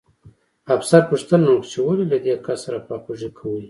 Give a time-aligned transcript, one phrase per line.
[0.75, 3.59] افسر پوښتنه وکړه چې ولې له دې کس سره خواخوږي کوئ